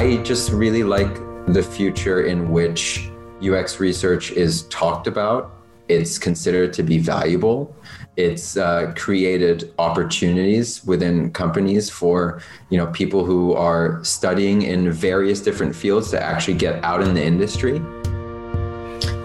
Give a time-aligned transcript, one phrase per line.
[0.00, 1.14] I just really like
[1.46, 3.10] the future in which
[3.46, 5.52] UX research is talked about.
[5.88, 7.76] It's considered to be valuable.
[8.16, 12.40] It's uh, created opportunities within companies for
[12.70, 17.12] you know people who are studying in various different fields to actually get out in
[17.12, 17.78] the industry.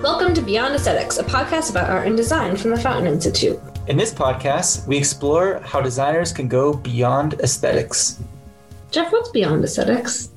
[0.04, 3.57] Welcome to Beyond Aesthetics, a podcast about art and design from the Fountain Institute.
[3.88, 8.21] In this podcast, we explore how designers can go beyond aesthetics.
[8.92, 10.35] Jeff, what's beyond aesthetics?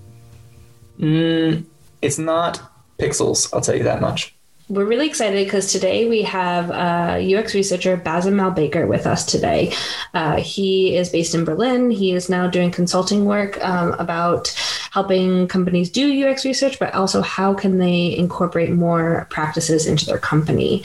[0.98, 1.64] Mm,
[2.02, 2.60] it's not
[2.98, 4.34] pixels, I'll tell you that much.
[4.70, 9.72] We're really excited because today we have uh, UX researcher Bassem Malbaker with us today.
[10.12, 11.90] Uh, he is based in Berlin.
[11.90, 14.48] He is now doing consulting work um, about
[14.90, 20.18] helping companies do UX research, but also how can they incorporate more practices into their
[20.18, 20.82] company.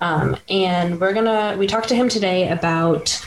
[0.00, 3.22] Um, and we're gonna we talked to him today about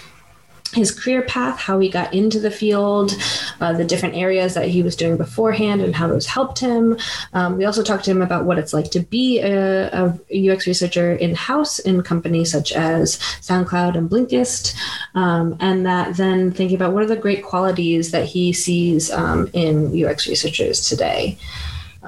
[0.73, 3.15] his career path, how he got into the field,
[3.59, 6.97] uh, the different areas that he was doing beforehand, and how those helped him.
[7.33, 9.89] Um, we also talked to him about what it's like to be a,
[10.31, 14.75] a UX researcher in house in companies such as SoundCloud and Blinkist,
[15.15, 19.49] um, and that then thinking about what are the great qualities that he sees um,
[19.53, 21.37] in UX researchers today.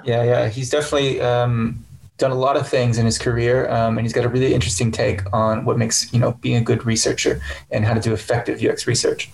[0.05, 1.83] Yeah, yeah, he's definitely um,
[2.21, 4.91] done a lot of things in his career, um, and he's got a really interesting
[4.91, 7.41] take on what makes you know being a good researcher
[7.71, 9.29] and how to do effective UX research.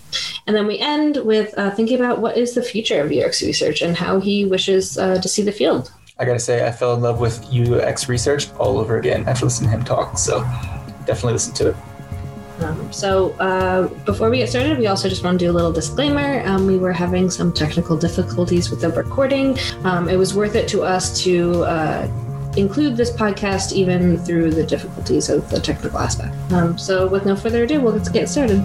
[0.48, 3.82] And then we end with uh, thinking about what is the future of UX research
[3.82, 5.92] and how he wishes uh, to see the field.
[6.18, 9.70] I gotta say, I fell in love with UX research all over again after listening
[9.70, 10.18] to him talk.
[10.18, 10.40] So
[11.06, 11.76] definitely listen to it.
[12.60, 15.72] Um, so uh, before we get started, we also just want to do a little
[15.72, 16.42] disclaimer.
[16.48, 19.58] Um, we were having some technical difficulties with the recording.
[19.84, 22.08] Um, it was worth it to us to uh,
[22.58, 26.36] include this podcast even through the difficulties of the technical aspect.
[26.52, 28.60] Um, so, with no further ado, we'll let's get started.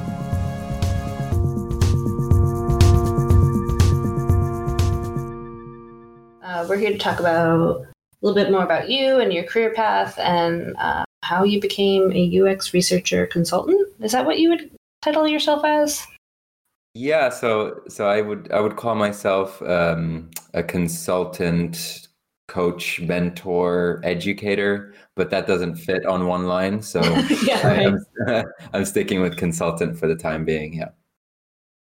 [6.43, 7.87] Uh, we're here to talk about a
[8.23, 12.41] little bit more about you and your career path and uh, how you became a
[12.41, 13.89] UX researcher consultant.
[14.01, 14.71] Is that what you would
[15.03, 16.07] title yourself as?
[16.95, 22.02] Yeah, so so I would I would call myself um, a consultant
[22.53, 26.83] coach, mentor, educator, but that doesn't fit on one line.
[26.83, 27.01] So
[27.45, 27.99] yeah, right.
[28.29, 30.75] I'm, I'm sticking with consultant for the time being.
[30.75, 30.91] Yeah.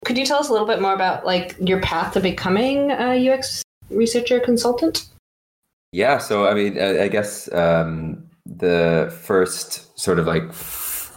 [0.05, 3.31] Could you tell us a little bit more about like your path to becoming a
[3.33, 5.07] UX researcher consultant?
[5.91, 6.19] Yeah.
[6.19, 10.53] So I mean, I, I guess um, the first sort of like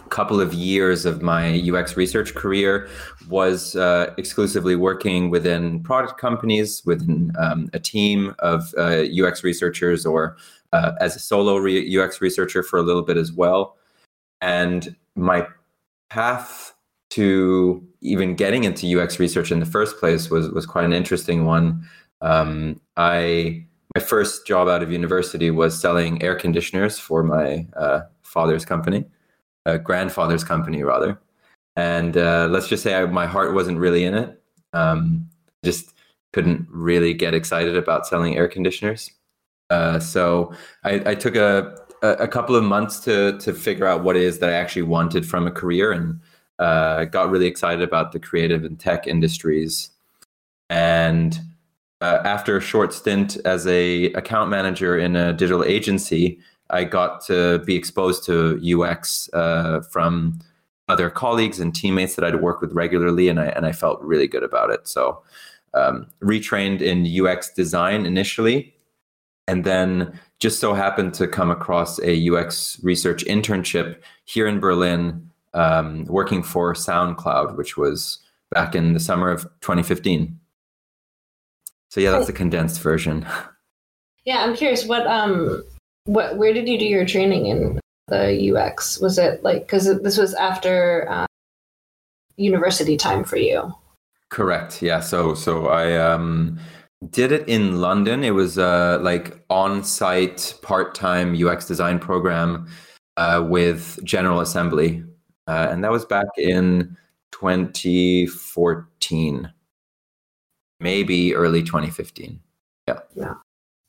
[0.08, 2.88] couple of years of my UX research career
[3.28, 10.04] was uh, exclusively working within product companies, within um, a team of uh, UX researchers,
[10.04, 10.36] or
[10.72, 13.76] uh, as a solo re- UX researcher for a little bit as well.
[14.40, 15.46] And my
[16.10, 16.74] path
[17.10, 21.44] to even getting into UX research in the first place was was quite an interesting
[21.44, 21.86] one.
[22.20, 23.64] Um, I
[23.96, 29.06] my first job out of university was selling air conditioners for my uh, father's company
[29.68, 31.20] uh, grandfather's company rather.
[31.76, 34.42] And uh, let's just say I, my heart wasn't really in it.
[34.72, 35.28] Um,
[35.64, 35.94] just
[36.32, 39.12] couldn't really get excited about selling air conditioners.
[39.70, 40.52] Uh, so
[40.84, 44.38] I, I took a, a couple of months to to figure out what it is
[44.38, 46.20] that I actually wanted from a career, and
[46.58, 49.90] uh, got really excited about the creative and tech industries.
[50.70, 51.38] And
[52.00, 56.38] uh, after a short stint as a account manager in a digital agency,
[56.70, 60.38] I got to be exposed to UX uh, from
[60.88, 64.26] other colleagues and teammates that I'd work with regularly, and I and I felt really
[64.26, 64.88] good about it.
[64.88, 65.22] So,
[65.74, 68.74] um, retrained in UX design initially,
[69.46, 75.30] and then just so happened to come across a UX research internship here in Berlin,
[75.54, 78.18] um, working for SoundCloud, which was
[78.50, 80.38] back in the summer of 2015.
[81.90, 83.26] So yeah, that's the condensed version.
[84.24, 85.64] Yeah, I'm curious what um
[86.08, 88.98] what where did you do your training in the UX?
[88.98, 91.26] Was it like because this was after uh,
[92.36, 93.72] university time for you?
[94.30, 94.82] Correct.
[94.82, 95.00] Yeah.
[95.00, 96.58] So so I um
[97.10, 98.24] did it in London.
[98.24, 102.66] It was uh like on-site part-time UX design program
[103.16, 105.04] uh, with General Assembly,
[105.46, 106.96] uh, and that was back in
[107.32, 109.52] 2014,
[110.80, 112.40] maybe early 2015.
[112.86, 112.98] Yeah.
[113.14, 113.34] Yeah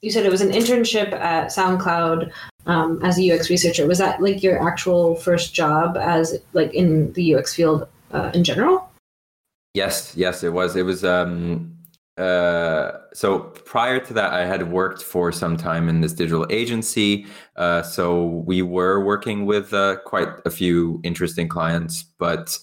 [0.02, 2.32] you said it was an internship at SoundCloud
[2.66, 3.88] um, as a UX researcher.
[3.88, 8.44] Was that like your actual first job as like in the UX field uh, in
[8.44, 8.90] general?
[9.74, 10.76] Yes, yes, it was.
[10.76, 11.04] It was.
[11.04, 11.76] Um,
[12.18, 17.26] uh, so prior to that, I had worked for some time in this digital agency.
[17.56, 22.58] Uh, so we were working with uh, quite a few interesting clients, but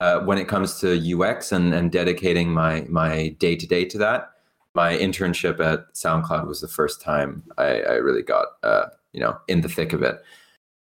[0.00, 3.98] uh, when it comes to UX and, and dedicating my my day to day to
[3.98, 4.30] that,
[4.74, 9.38] my internship at SoundCloud was the first time I, I really got uh, you know
[9.48, 10.22] in the thick of it,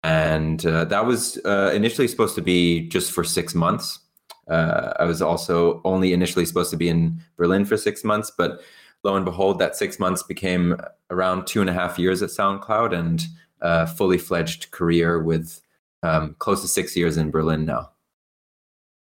[0.03, 4.00] and uh, that was uh, initially supposed to be just for six months.
[4.47, 8.62] Uh, I was also only initially supposed to be in Berlin for six months, but
[9.03, 10.75] lo and behold, that six months became
[11.09, 13.25] around two and a half years at SoundCloud and
[13.62, 15.62] a fully fledged career with
[16.03, 17.92] um, close to six years in Berlin now.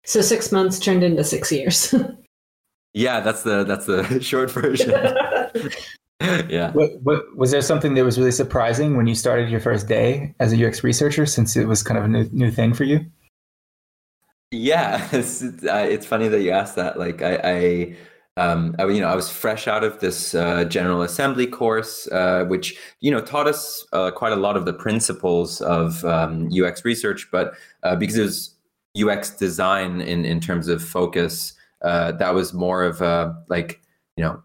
[0.05, 1.95] So six months turned into six years.
[2.95, 4.91] yeah, that's the that's the short version.
[6.49, 6.73] yeah.
[6.73, 10.35] What, what, was there something that was really surprising when you started your first day
[10.41, 13.05] as a UX researcher, since it was kind of a new new thing for you?
[14.51, 16.99] Yeah, it's, uh, it's funny that you asked that.
[16.99, 17.97] Like I, I
[18.37, 22.45] um, I, you know, I was fresh out of this uh, General Assembly course, uh,
[22.45, 26.85] which you know taught us uh, quite a lot of the principles of um, UX
[26.85, 27.29] research.
[27.31, 28.55] But uh, because it was
[29.01, 33.81] UX design in in terms of focus, uh, that was more of a like
[34.17, 34.43] you know,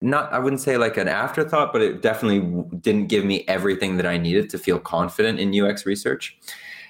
[0.00, 4.06] not I wouldn't say like an afterthought, but it definitely didn't give me everything that
[4.06, 6.38] I needed to feel confident in UX research.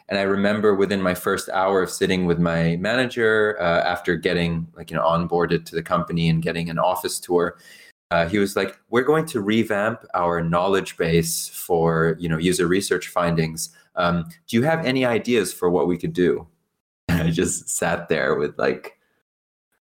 [0.09, 4.67] And I remember within my first hour of sitting with my manager uh, after getting
[4.77, 7.59] like you know onboarded to the company and getting an office tour,
[8.11, 12.67] uh, he was like, "We're going to revamp our knowledge base for you know user
[12.67, 13.71] research findings.
[13.95, 16.47] Um, do you have any ideas for what we could do?"
[17.09, 19.00] And I just sat there with like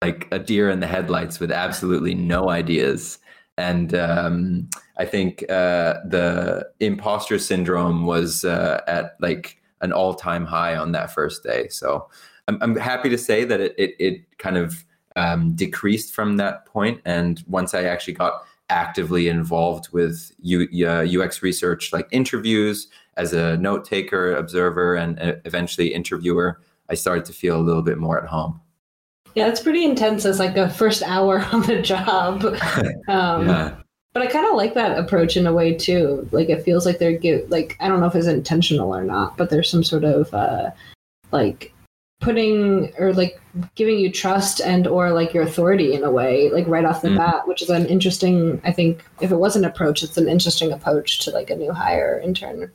[0.05, 3.19] like a deer in the headlights with absolutely no ideas.
[3.57, 4.69] And um,
[4.99, 10.93] I think uh, the imposter syndrome was uh, at like an all time high on
[10.93, 11.69] that first day.
[11.69, 12.07] So
[12.49, 14.85] I'm, I'm happy to say that it, it, it kind of
[15.17, 17.01] um, decreased from that point.
[17.07, 23.33] And once I actually got actively involved with U, uh, UX research, like interviews as
[23.33, 26.61] a note taker, observer, and uh, eventually interviewer,
[26.91, 28.61] I started to feel a little bit more at home.
[29.35, 32.45] Yeah, it's pretty intense as like a first hour on the job.
[33.09, 33.77] Um, yeah
[34.15, 36.27] but I kind of like that approach in a way too.
[36.31, 39.37] Like it feels like they're give like I don't know if it's intentional or not,
[39.37, 40.71] but there's some sort of uh,
[41.33, 41.75] like
[42.21, 43.41] putting or like
[43.75, 47.09] giving you trust and or like your authority in a way like right off the
[47.09, 47.19] mm.
[47.19, 50.73] bat which is an interesting i think if it was an approach it's an interesting
[50.73, 52.71] approach to like a new hire intern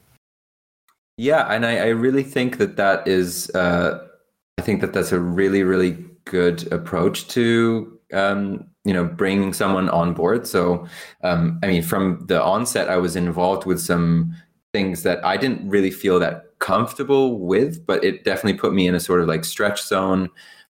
[1.18, 4.06] yeah and i, I really think that that is uh,
[4.60, 9.90] i think that that's a really really good approach to um, you know bringing someone
[9.90, 10.48] on board.
[10.48, 10.88] So
[11.24, 14.34] um, i mean from the onset i was involved with some
[14.74, 18.96] things that i didn't really feel that comfortable with but it definitely put me in
[18.96, 20.30] a sort of like stretch zone.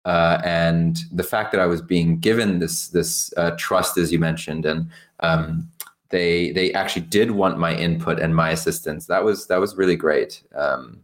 [0.05, 4.19] Uh, and the fact that i was being given this this uh, trust as you
[4.19, 4.89] mentioned and
[5.21, 5.69] um,
[6.09, 9.95] they they actually did want my input and my assistance that was that was really
[9.95, 10.43] great.
[10.55, 11.01] Um,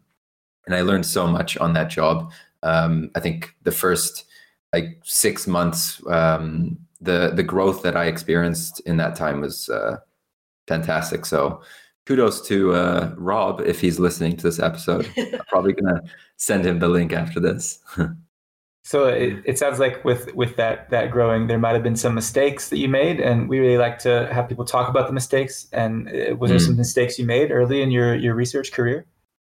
[0.65, 2.31] and i learned so much on that job.
[2.61, 4.25] Um, i think the first
[4.73, 9.97] like six months um, the the growth that I experienced in that time was uh,
[10.67, 11.25] fantastic.
[11.25, 11.61] So
[12.05, 15.09] kudos to uh, Rob if he's listening to this episode.
[15.17, 16.01] I'm probably gonna
[16.37, 17.79] send him the link after this.
[18.83, 22.15] so it, it sounds like with with that that growing, there might have been some
[22.15, 25.67] mistakes that you made, and we really like to have people talk about the mistakes.
[25.71, 26.65] And uh, was there mm.
[26.65, 29.05] some mistakes you made early in your your research career?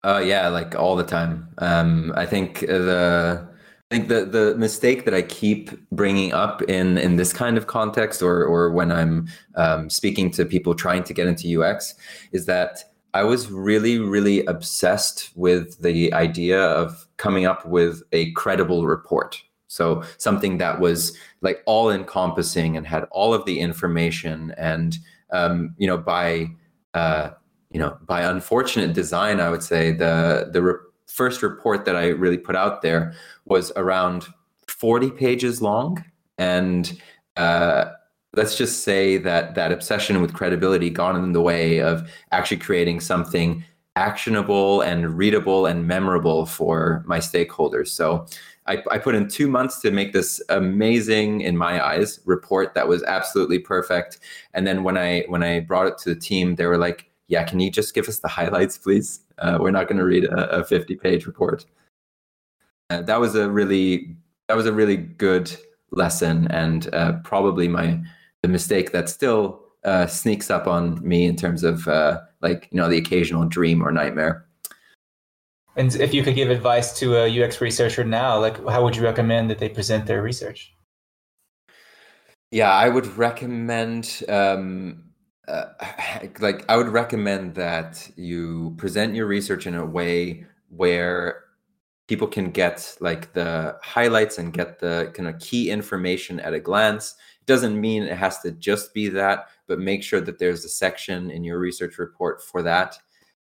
[0.03, 1.49] Uh, yeah, like all the time.
[1.57, 3.54] Um, I think the I
[3.95, 8.21] think the the mistake that I keep bringing up in in this kind of context,
[8.21, 11.95] or or when I'm um, speaking to people trying to get into UX,
[12.31, 18.31] is that I was really really obsessed with the idea of coming up with a
[18.31, 19.41] credible report.
[19.67, 24.97] So something that was like all encompassing and had all of the information, and
[25.31, 26.47] um, you know by
[26.93, 27.31] uh,
[27.71, 32.37] you know by unfortunate design, I would say the the first report that I really
[32.37, 33.13] put out there
[33.45, 34.27] was around
[34.67, 36.03] 40 pages long.
[36.37, 36.99] And
[37.37, 37.91] uh,
[38.33, 42.99] let's just say that that obsession with credibility got in the way of actually creating
[42.99, 43.63] something
[43.95, 47.87] actionable and readable and memorable for my stakeholders.
[47.87, 48.25] So
[48.67, 52.87] I, I, put in two months to make this amazing, in my eyes, report that
[52.87, 54.19] was absolutely perfect.
[54.53, 57.43] And then when I when I brought it to the team, they were like, "Yeah,
[57.43, 59.21] can you just give us the highlights, please?
[59.37, 61.65] Uh, we're not going to read a, a 50 page report."
[62.89, 64.15] Uh, that was a really
[64.47, 65.55] that was a really good
[65.91, 67.99] lesson, and uh, probably my
[68.43, 72.77] the mistake that still uh, sneaks up on me in terms of uh, like you
[72.77, 74.45] know the occasional dream or nightmare.
[75.75, 79.03] And if you could give advice to a UX researcher now, like how would you
[79.03, 80.73] recommend that they present their research?
[82.51, 85.04] Yeah, I would recommend um,
[85.47, 85.65] uh,
[86.39, 91.43] like I would recommend that you present your research in a way where
[92.07, 96.59] people can get like the highlights and get the kind of key information at a
[96.59, 97.15] glance.
[97.41, 100.69] It doesn't mean it has to just be that, but make sure that there's a
[100.69, 102.97] section in your research report for that.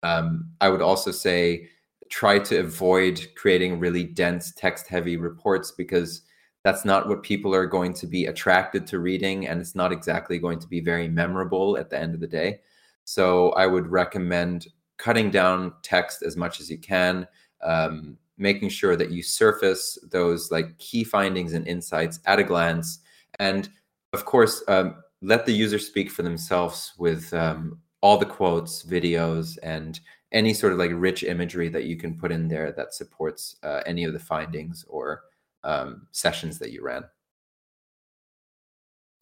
[0.02, 1.68] Um, I would also say
[2.08, 6.22] try to avoid creating really dense text heavy reports because
[6.64, 10.38] that's not what people are going to be attracted to reading and it's not exactly
[10.38, 12.60] going to be very memorable at the end of the day.
[13.04, 17.26] So i would recommend cutting down text as much as you can
[17.62, 23.00] um, making sure that you surface those like key findings and insights at a glance.
[23.38, 23.68] And
[24.12, 29.58] of course um, let the user speak for themselves with um, all the quotes videos
[29.62, 30.00] and
[30.32, 33.80] any sort of like rich imagery that you can put in there that supports uh,
[33.86, 35.22] any of the findings or
[35.64, 37.04] um, sessions that you ran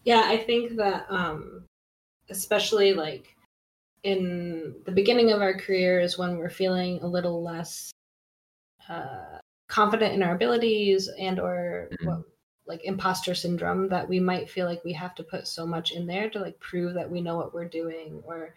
[0.04, 1.64] yeah i think that um,
[2.30, 3.36] especially like
[4.02, 7.90] in the beginning of our careers when we're feeling a little less
[8.88, 9.38] uh,
[9.68, 12.06] confident in our abilities and or mm-hmm.
[12.06, 12.22] what,
[12.66, 16.06] like imposter syndrome that we might feel like we have to put so much in
[16.06, 18.54] there to like prove that we know what we're doing or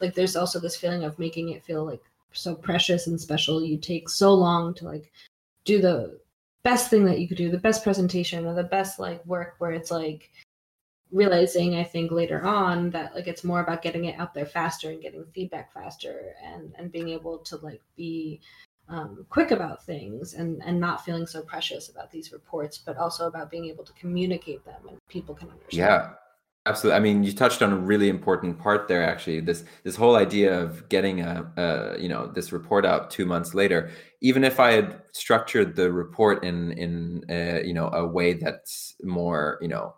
[0.00, 2.02] like there's also this feeling of making it feel like
[2.32, 5.10] so precious and special you take so long to like
[5.64, 6.18] do the
[6.66, 9.70] best thing that you could do the best presentation or the best like work where
[9.70, 10.32] it's like
[11.12, 14.90] realizing i think later on that like it's more about getting it out there faster
[14.90, 18.40] and getting feedback faster and and being able to like be
[18.88, 23.28] um, quick about things and and not feeling so precious about these reports but also
[23.28, 25.88] about being able to communicate them and people can understand.
[25.88, 26.10] Yeah
[26.66, 26.96] absolutely.
[26.96, 29.40] I mean you touched on a really important part there actually.
[29.40, 33.54] This this whole idea of getting a, a you know this report out two months
[33.54, 33.90] later
[34.22, 38.32] even if i had structured the report in in a, uh, you know a way
[38.32, 39.94] that's more you know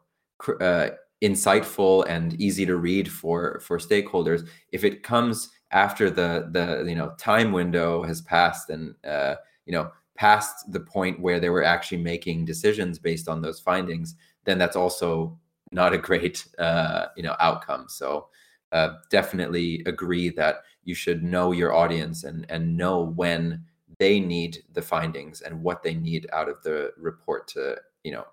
[0.61, 0.89] uh,
[1.23, 6.97] insightful and easy to read for for stakeholders if it comes after the the you
[6.97, 9.35] know time window has passed and uh,
[9.67, 14.17] you know past the point where they were actually making decisions based on those findings,
[14.45, 15.39] then that's also
[15.73, 17.87] not a great uh, you know outcome.
[17.89, 18.29] So
[18.73, 23.65] uh, definitely agree that you should know your audience and and know when
[23.99, 28.25] they need the findings and what they need out of the report to you know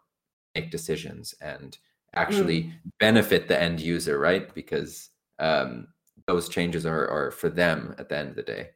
[0.53, 1.77] make decisions and
[2.15, 2.73] actually mm.
[2.99, 5.87] benefit the end user right because um,
[6.27, 8.69] those changes are are for them at the end of the day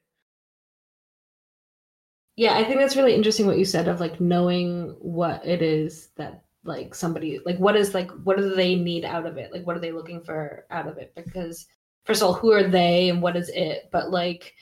[2.35, 6.09] yeah i think that's really interesting what you said of like knowing what it is
[6.17, 9.51] that like somebody like what is like what do they need out of it?
[9.51, 11.11] Like what are they looking for out of it?
[11.15, 11.65] Because
[12.05, 13.89] first of all who are they and what is it?
[13.91, 14.55] But like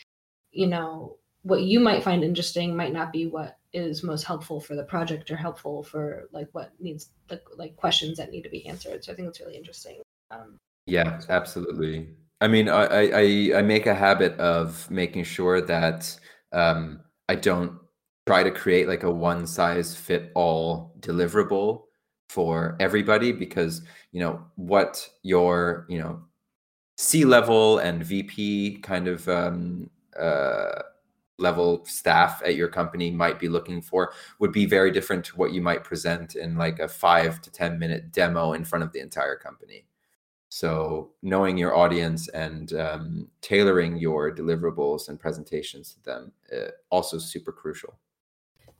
[0.51, 4.75] you know what you might find interesting might not be what is most helpful for
[4.75, 8.65] the project or helpful for like what needs the like questions that need to be
[8.65, 9.03] answered.
[9.03, 10.01] So i think it's really interesting.
[10.31, 12.09] Um, yeah absolutely.
[12.39, 16.19] I mean, I, I I make a habit of making sure that
[16.53, 17.79] um, I don't
[18.27, 21.86] try to create like a one size fit all deliverable
[22.29, 23.81] for everybody because
[24.11, 26.21] you know what your you know
[26.97, 30.81] C level and VP kind of um, uh,
[31.37, 35.53] level staff at your company might be looking for would be very different to what
[35.53, 38.99] you might present in like a five to ten minute demo in front of the
[38.99, 39.85] entire company.
[40.49, 47.17] So knowing your audience and um, tailoring your deliverables and presentations to them uh, also
[47.17, 47.99] super crucial.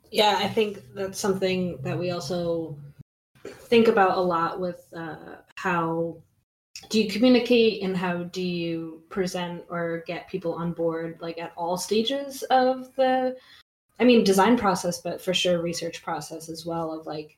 [0.10, 2.77] Yeah, I think that's something that we also
[3.67, 6.17] think about a lot with uh, how
[6.89, 11.53] do you communicate and how do you present or get people on board like at
[11.57, 13.36] all stages of the
[14.00, 17.36] i mean design process but for sure research process as well of like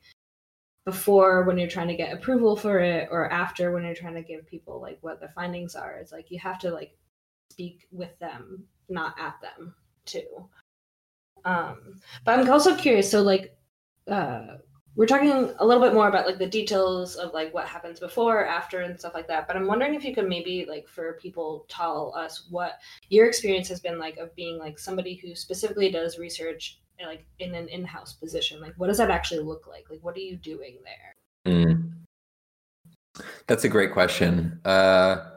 [0.84, 4.22] before when you're trying to get approval for it or after when you're trying to
[4.22, 5.96] give people like what the findings are.
[5.96, 6.96] It's like you have to like
[7.50, 10.48] speak with them not at them too.
[11.44, 13.56] Um but i'm also curious so like
[14.08, 14.56] uh
[14.96, 18.44] we're talking a little bit more about like the details of like what happens before
[18.44, 21.64] after and stuff like that but i'm wondering if you could maybe like for people
[21.68, 22.78] tell us what
[23.08, 27.54] your experience has been like of being like somebody who specifically does research like in
[27.54, 29.86] an in-house position like what does that actually look like?
[29.90, 31.54] Like what are you doing there?
[31.54, 31.92] Mm.
[33.46, 34.60] that's a great question.
[34.64, 35.30] Uh,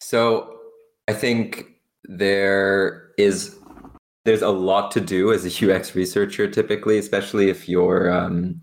[0.00, 0.58] so
[1.08, 1.66] i think
[2.04, 3.56] there is
[4.24, 8.60] there's a lot to do as a ux researcher typically especially if you're um,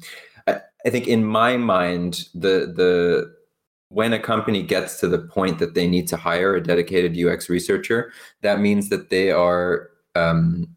[0.86, 3.34] I, think in my mind the the
[3.90, 7.50] when a company gets to the point that they need to hire a dedicated ux
[7.50, 8.12] researcher
[8.42, 10.68] that means that they are um,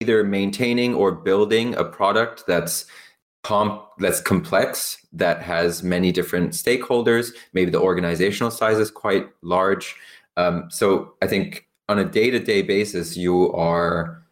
[0.00, 2.86] either maintaining or building a product that's
[3.42, 7.32] comp that's complex that has many different stakeholders.
[7.52, 9.96] Maybe the organizational size is quite large.
[10.36, 14.22] Um, so i think on a day-to-day basis you are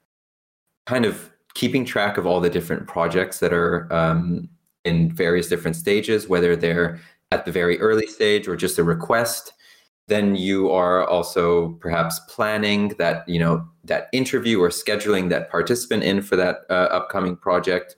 [0.87, 4.49] kind of keeping track of all the different projects that are um,
[4.87, 7.00] in various different stages, whether they're
[7.33, 9.52] at the very early stage or just a request.
[10.09, 16.05] Then you are also perhaps planning that you know that interview or scheduling that participant
[16.05, 17.97] in for that uh, upcoming project.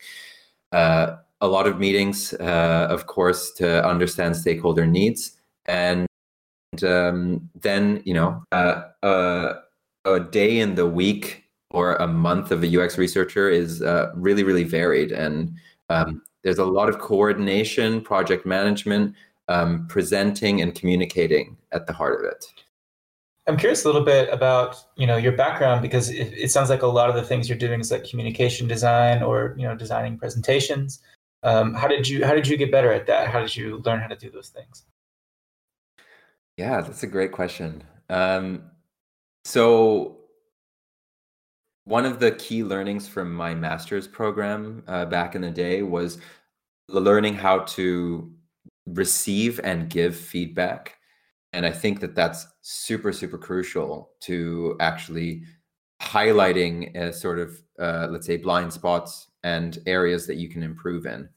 [0.73, 6.07] Uh, a lot of meetings, uh, of course, to understand stakeholder needs, and
[6.83, 9.54] um, then you know uh, uh,
[10.07, 14.45] a day in the week or a month of a UX researcher is uh, really
[14.45, 15.52] really varied, and
[15.90, 19.14] um, there's a lot of coordination, project management,
[19.49, 22.45] um, presenting, and communicating at the heart of it.
[23.47, 26.83] I'm curious a little bit about you know your background because it, it, sounds like
[26.83, 30.18] a lot of the things you're doing is like communication design or you know designing
[30.18, 31.00] presentations.
[31.42, 33.28] Um, how did you how did you get better at that?
[33.28, 34.85] How did you learn how to do those things?
[36.59, 37.85] Yeah, that's a great question.
[38.11, 38.64] Um,
[39.45, 40.17] so
[41.88, 46.18] one of the key learnings from my master's program uh, back in the day was
[46.88, 48.30] learning how to
[48.87, 50.97] receive and give feedback
[51.52, 55.42] and i think that that's super super crucial to actually
[56.00, 61.07] highlighting a sort of uh, let's say blind spots and areas that you can improve
[61.07, 61.28] in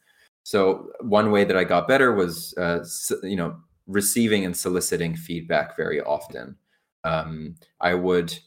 [0.44, 2.84] so one way that i got better was uh,
[3.24, 3.56] you know
[3.88, 6.56] receiving and soliciting feedback very often.
[7.04, 8.38] Um, I would.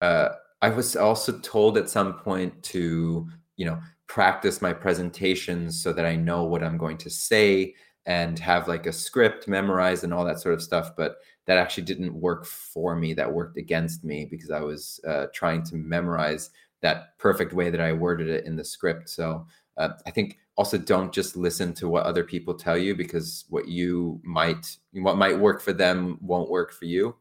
[0.00, 5.92] Uh, I was also told at some point to, you know, practice my presentations so
[5.92, 7.74] that I know what I'm going to say
[8.06, 10.96] and have like a script memorized and all that sort of stuff.
[10.96, 13.12] But that actually didn't work for me.
[13.14, 16.50] That worked against me because I was uh, trying to memorize
[16.80, 19.10] that perfect way that I worded it in the script.
[19.10, 19.46] So
[19.76, 23.68] uh, I think also don't just listen to what other people tell you because what
[23.68, 27.14] you might what might work for them won't work for you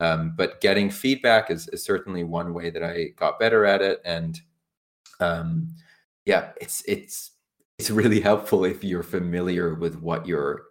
[0.00, 4.00] um, but getting feedback is, is certainly one way that i got better at it.
[4.04, 4.40] And
[5.20, 5.68] um,
[6.24, 7.32] yeah it's it's
[7.78, 10.64] it's really helpful if you're familiar with what you're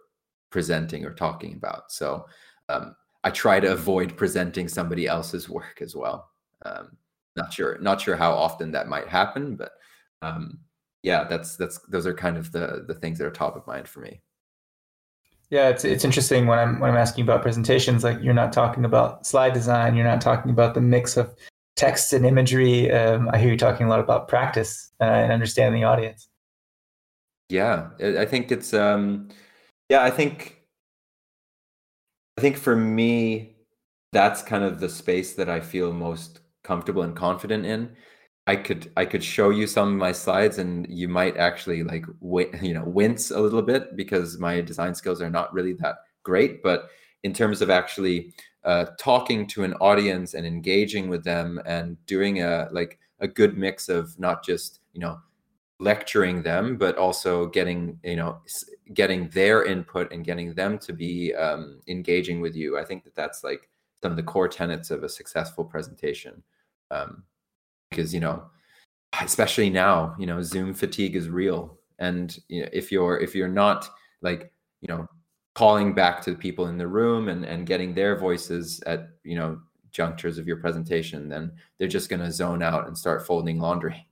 [0.50, 1.90] presenting or talking about.
[1.92, 2.26] So
[2.68, 6.30] um, i try to avoid presenting somebody else's work as well.
[6.64, 6.96] Um,
[7.36, 9.72] not sure not sure how often that might happen but
[10.22, 10.58] um,
[11.02, 13.88] yeah, that's that's those are kind of the the things that are top of mind
[13.88, 14.20] for me.
[15.50, 18.02] Yeah, it's it's interesting when I'm when I'm asking about presentations.
[18.02, 21.34] Like you're not talking about slide design, you're not talking about the mix of
[21.76, 22.90] text and imagery.
[22.90, 26.28] Um, I hear you talking a lot about practice uh, and understanding the audience.
[27.48, 29.28] Yeah, I think it's um,
[29.88, 30.56] yeah, I think
[32.36, 33.56] I think for me,
[34.12, 37.94] that's kind of the space that I feel most comfortable and confident in
[38.46, 42.04] I could I could show you some of my slides and you might actually like
[42.62, 46.62] you know wince a little bit because my design skills are not really that great.
[46.62, 46.90] But
[47.22, 48.32] in terms of actually
[48.64, 53.56] uh, talking to an audience and engaging with them and doing a like a good
[53.56, 55.18] mix of not just you know
[55.78, 58.40] lecturing them but also getting you know
[58.94, 63.14] getting their input and getting them to be um, engaging with you i think that
[63.14, 63.68] that's like
[64.02, 66.42] some of the core tenets of a successful presentation.
[66.90, 67.24] Um,
[67.90, 68.42] because you know
[69.22, 71.78] especially now you know zoom fatigue is real.
[71.98, 73.88] And you know, if you're if you're not
[74.20, 75.08] like you know
[75.54, 79.36] calling back to the people in the room and and getting their voices at you
[79.36, 79.58] know
[79.90, 84.06] junctures of your presentation then they're just going to zone out and start folding laundry.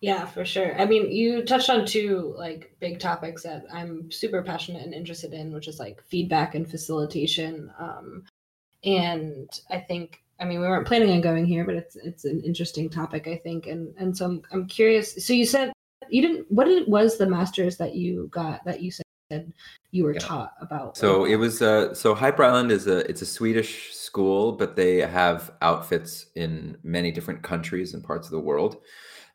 [0.00, 0.80] Yeah for sure.
[0.80, 5.34] I mean you touched on two like big topics that i'm super passionate and interested
[5.34, 7.70] in which is like feedback and facilitation.
[7.78, 8.24] Um,
[8.84, 12.40] and i think I mean, we weren't planning on going here, but it's it's an
[12.42, 15.24] interesting topic, I think, and and so I'm I'm curious.
[15.24, 15.72] So you said
[16.08, 16.50] you didn't.
[16.50, 19.52] What it was the masters that you got that you said
[19.90, 20.20] you were yeah.
[20.20, 20.96] taught about?
[20.96, 24.98] So it was uh so Hyper Island is a it's a Swedish school, but they
[24.98, 28.76] have outfits in many different countries and parts of the world,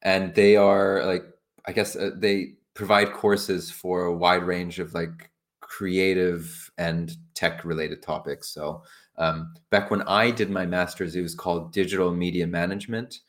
[0.01, 1.25] and they are like
[1.65, 7.65] I guess uh, they provide courses for a wide range of like creative and tech
[7.65, 8.53] related topics.
[8.53, 8.83] So
[9.17, 13.19] um, back when I did my master's, it was called digital media management,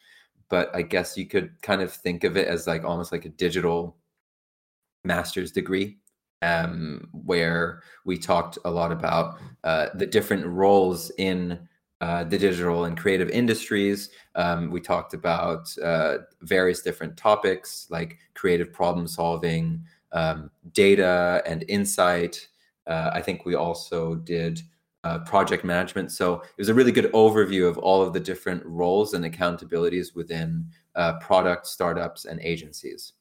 [0.49, 3.31] but I guess you could kind of think of it as like almost like a
[3.31, 3.97] digital
[5.05, 5.99] master's degree,
[6.43, 11.59] um, where we talked a lot about uh, the different roles in
[12.01, 14.11] uh, the digital and creative industries.
[14.35, 21.65] Um, we talked about uh, various different topics like creative problem solving, um, data and
[21.69, 22.47] insight.
[22.87, 24.61] Uh, I think we also did
[25.05, 26.11] uh, project management.
[26.11, 30.15] So it was a really good overview of all of the different roles and accountabilities
[30.17, 33.13] within uh, product startups and agencies.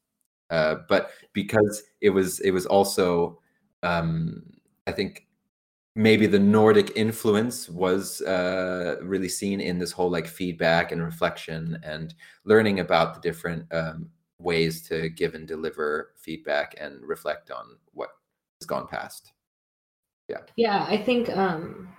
[0.49, 3.39] Uh, but because it was it was also
[3.83, 4.43] um,
[4.87, 5.27] I think
[5.95, 11.77] maybe the Nordic influence was uh, really seen in this whole like feedback and reflection
[11.83, 12.15] and
[12.45, 18.09] learning about the different um, ways to give and deliver feedback and reflect on what
[18.59, 19.33] has gone past.
[20.27, 20.38] Yeah.
[20.55, 21.89] Yeah, I think um,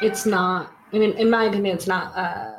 [0.00, 0.72] it's not.
[0.92, 2.54] I mean, in my opinion, it's not uh,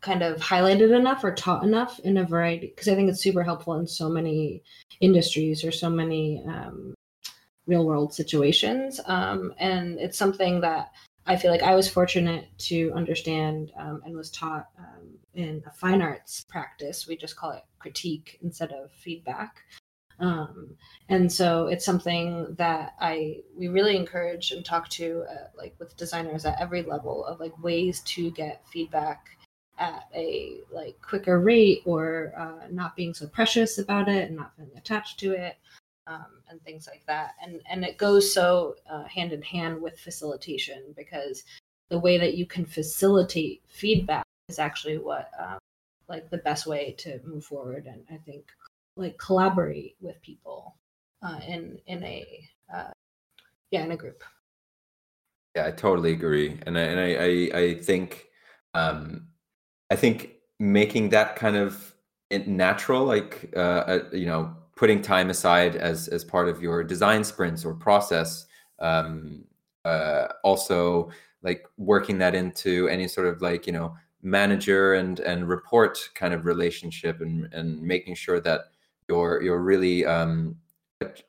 [0.00, 3.42] kind of highlighted enough or taught enough in a variety because I think it's super
[3.42, 4.62] helpful in so many
[5.00, 6.94] industries or so many um,
[7.66, 9.00] real world situations.
[9.06, 10.92] Um, and it's something that
[11.26, 15.70] I feel like I was fortunate to understand um, and was taught um, in a
[15.70, 17.06] fine arts practice.
[17.08, 19.56] We just call it critique instead of feedback.
[20.18, 20.70] Um,
[21.08, 25.96] and so it's something that I we really encourage and talk to uh, like with
[25.96, 29.28] designers at every level of like ways to get feedback
[29.78, 34.52] at a like quicker rate or uh, not being so precious about it and not
[34.56, 35.58] feeling attached to it
[36.06, 37.34] um, and things like that.
[37.42, 41.44] And and it goes so uh, hand in hand with facilitation because
[41.90, 45.58] the way that you can facilitate feedback is actually what um,
[46.08, 47.86] like the best way to move forward.
[47.86, 48.46] And I think
[48.96, 50.76] like collaborate with people
[51.22, 52.26] uh, in in a
[52.74, 52.90] uh,
[53.70, 54.22] yeah in a group.
[55.54, 58.26] Yeah, I totally agree, and I, and I I, I think
[58.74, 59.28] um,
[59.90, 61.94] I think making that kind of
[62.30, 67.24] natural, like uh, uh you know putting time aside as as part of your design
[67.24, 68.46] sprints or process
[68.80, 69.44] um,
[69.84, 71.10] uh, also
[71.42, 76.34] like working that into any sort of like you know manager and and report kind
[76.34, 78.62] of relationship and and making sure that
[79.08, 80.56] you're you're really um,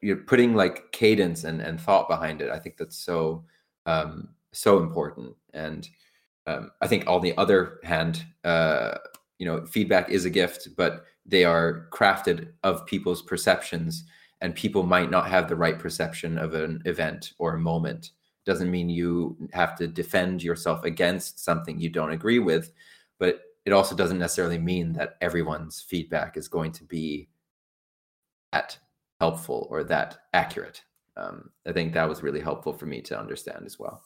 [0.01, 2.49] you're putting like cadence and and thought behind it.
[2.49, 3.43] I think that's so
[3.85, 5.35] um, so important.
[5.53, 5.87] And
[6.47, 8.97] um, i think on the other hand uh,
[9.37, 14.05] you know feedback is a gift but they are crafted of people's perceptions
[14.39, 18.11] and people might not have the right perception of an event or a moment.
[18.45, 22.71] Doesn't mean you have to defend yourself against something you don't agree with
[23.19, 27.27] but it also doesn't necessarily mean that everyone's feedback is going to be
[28.53, 28.77] that
[29.19, 30.83] helpful or that accurate.
[31.15, 34.03] Um, i think that was really helpful for me to understand as well.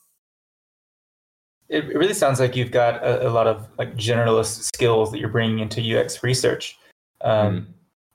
[1.68, 5.30] It really sounds like you've got a, a lot of like generalist skills that you're
[5.30, 6.78] bringing into ux research.
[7.22, 7.66] Um, mm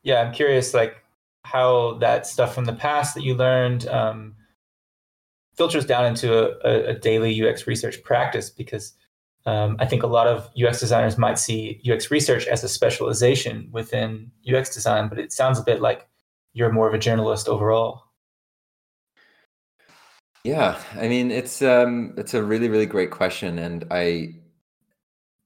[0.02, 1.02] Yeah, I'm curious, like
[1.46, 4.34] how that stuff from the past that you learned um,
[5.54, 6.28] filters down into
[6.66, 8.50] a, a, daily UX research practice.
[8.50, 8.94] Because
[9.46, 13.68] um, I think a lot of UX designers might see UX research as a specialization
[13.70, 16.08] within UX design, but it sounds a bit like
[16.56, 18.04] you're more of a journalist overall.
[20.42, 24.36] Yeah, I mean it's um it's a really really great question and I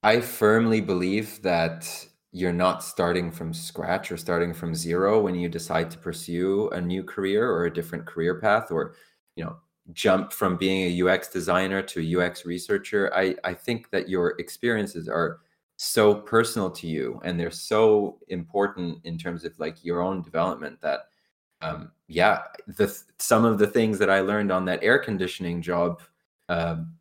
[0.05, 5.49] I firmly believe that you're not starting from scratch or starting from zero when you
[5.49, 8.95] decide to pursue a new career or a different career path or
[9.35, 9.57] you know
[9.93, 14.37] jump from being a ux designer to a ux researcher i i think that your
[14.39, 15.41] experiences are
[15.83, 20.79] so personal to you and they're so important in terms of like your own development
[20.83, 21.01] that
[21.63, 26.01] um yeah the some of the things that i learned on that air conditioning job
[26.51, 26.93] um,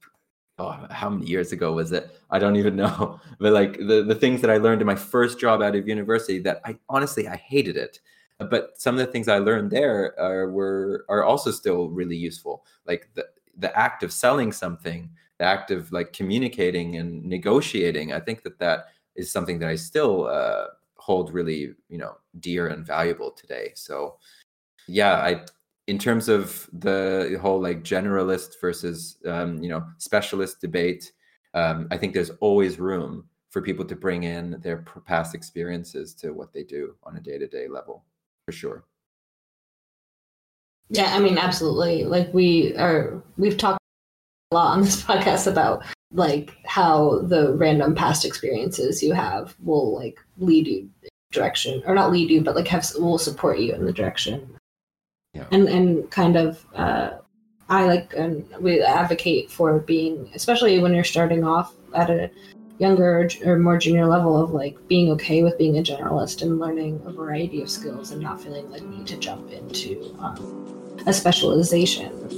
[0.60, 2.16] oh, how many years ago was it?
[2.30, 3.20] I don't even know.
[3.40, 6.40] But like the, the things that I learned in my first job out of university
[6.40, 8.00] that I honestly I hated it.
[8.38, 12.66] But some of the things I learned there are were are also still really useful.
[12.86, 13.26] Like the
[13.58, 18.14] the act of selling something, the act of like communicating and negotiating.
[18.14, 22.68] I think that that is something that I still uh, hold really you know dear
[22.68, 23.72] and valuable today.
[23.76, 24.18] So
[24.88, 25.46] yeah, I
[25.88, 31.12] in terms of the whole like generalist versus um, you know specialist debate,
[31.54, 36.32] um, I think there's always room for people to bring in their past experiences to
[36.32, 38.06] what they do on a day to day level,
[38.46, 38.86] for sure.
[40.90, 42.04] Yeah, I mean, absolutely.
[42.04, 43.79] Like we are, we've talked
[44.52, 50.20] lot on this podcast about like how the random past experiences you have will like
[50.38, 50.90] lead you
[51.32, 54.50] direction or not lead you but like have will support you in the direction
[55.36, 55.46] yeah.
[55.52, 57.12] and and kind of uh,
[57.70, 62.32] I like and we advocate for being, especially when you're starting off at a
[62.80, 67.00] younger or more junior level of like being okay with being a generalist and learning
[67.06, 71.14] a variety of skills and not feeling like you need to jump into um, a
[71.14, 72.29] specialization.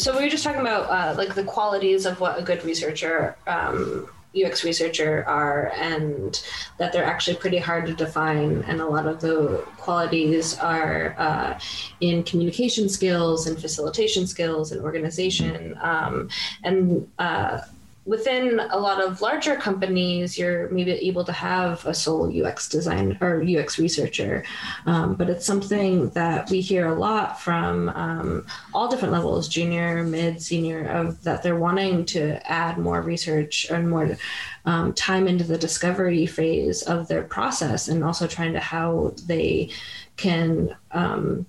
[0.00, 3.36] So we were just talking about uh, like the qualities of what a good researcher
[3.46, 6.42] um, UX researcher are, and
[6.78, 8.62] that they're actually pretty hard to define.
[8.62, 11.58] And a lot of the qualities are uh,
[12.00, 15.76] in communication skills and facilitation skills and organization.
[15.82, 16.30] Um,
[16.64, 17.60] and uh,
[18.06, 23.18] within a lot of larger companies, you're maybe able to have a sole UX design
[23.20, 24.42] or UX researcher,
[24.86, 30.02] um, but it's something that we hear a lot from um, all different levels, junior,
[30.02, 34.16] mid, senior, of that they're wanting to add more research and more
[34.64, 39.70] um, time into the discovery phase of their process, and also trying to how they
[40.16, 41.46] can um,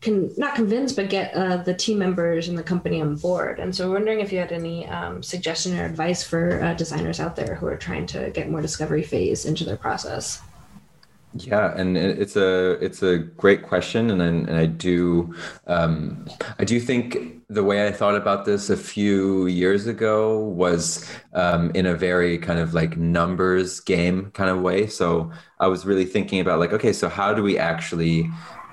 [0.00, 3.74] can not convince but get uh, the team members and the company on board and
[3.74, 7.36] so we're wondering if you had any um, suggestion or advice for uh, designers out
[7.36, 10.40] there who are trying to get more discovery phase into their process
[11.34, 15.32] yeah, and it's a it's a great question, and I, and I do
[15.68, 16.26] um,
[16.58, 21.70] I do think the way I thought about this a few years ago was um,
[21.72, 24.88] in a very kind of like numbers game kind of way.
[24.88, 28.28] So I was really thinking about like, okay, so how do we actually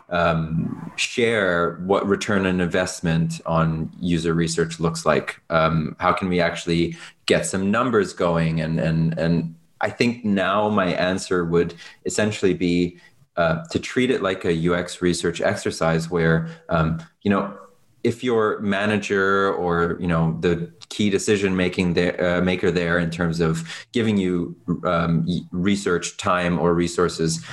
[0.10, 5.42] um, share what return on investment on user research looks like.
[5.50, 8.62] Um, how can we actually get some numbers going?
[8.62, 12.98] And and and I think now my answer would essentially be
[13.36, 17.58] uh, to treat it like a UX research exercise, where um, you know
[18.04, 23.10] if your manager or you know the key decision making there, uh, maker there in
[23.10, 24.56] terms of giving you
[24.86, 27.44] um, research time or resources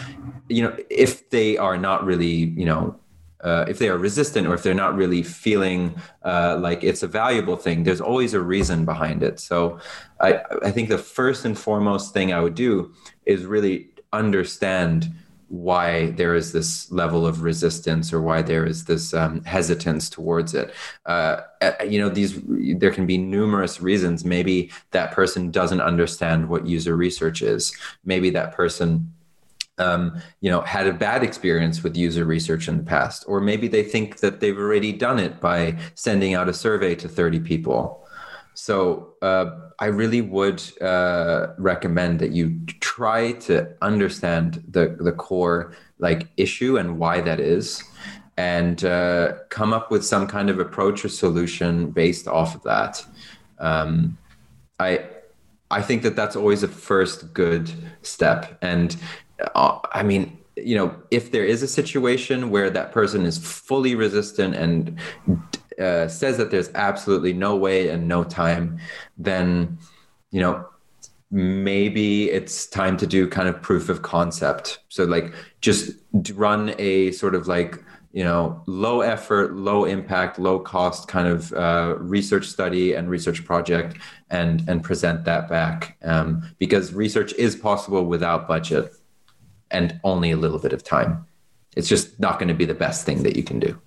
[0.49, 2.99] you know if they are not really you know
[3.45, 7.07] uh, if they are resistant or if they're not really feeling uh, like it's a
[7.07, 9.39] valuable thing, there's always a reason behind it.
[9.39, 9.79] So
[10.19, 12.95] I, I think the first and foremost thing I would do
[13.27, 15.13] is really understand
[15.49, 20.55] why there is this level of resistance or why there is this um, hesitance towards
[20.55, 20.75] it.
[21.07, 22.41] Uh, uh, you know, these
[22.79, 24.25] there can be numerous reasons.
[24.25, 27.77] Maybe that person doesn't understand what user research is.
[28.05, 29.13] Maybe that person
[29.79, 33.67] um, you know, had a bad experience with user research in the past, or maybe
[33.67, 38.04] they think that they've already done it by sending out a survey to 30 people.
[38.55, 45.75] So uh, I really would uh, recommend that you try to understand the the core
[45.99, 47.83] like issue and why that is,
[48.37, 53.05] and uh, come up with some kind of approach or solution based off of that.
[53.59, 54.19] Um,
[54.79, 55.05] I
[55.71, 58.97] I think that that's always a first good step, and
[59.55, 63.97] uh, I mean you know if there is a situation where that person is fully
[63.97, 64.97] resistant and
[65.79, 68.79] uh, says that there's absolutely no way and no time,
[69.17, 69.79] then
[70.31, 70.67] you know
[71.31, 74.79] maybe it's time to do kind of proof of concept.
[74.89, 75.93] So like just
[76.35, 77.83] run a sort of like
[78.13, 83.45] you know low effort, low impact, low cost kind of uh, research study and research
[83.45, 83.99] project,
[84.31, 88.95] and and present that back um, because research is possible without budget
[89.71, 91.27] and only a little bit of time.
[91.77, 93.81] It's just not going to be the best thing that you can do.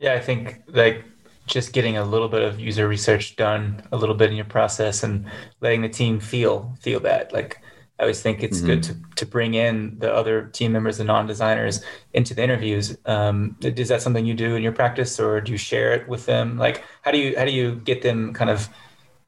[0.00, 1.04] Yeah, I think like
[1.46, 5.02] just getting a little bit of user research done, a little bit in your process,
[5.02, 5.26] and
[5.60, 7.32] letting the team feel feel that.
[7.32, 7.60] Like
[7.98, 8.66] I always think it's mm-hmm.
[8.66, 11.84] good to to bring in the other team members, the non-designers,
[12.14, 12.96] into the interviews.
[13.04, 16.24] Um, is that something you do in your practice, or do you share it with
[16.24, 16.56] them?
[16.56, 18.68] Like how do you how do you get them kind of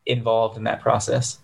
[0.07, 1.39] involved in that process?